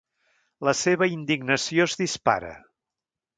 [0.67, 2.51] La seva indignació es dispara.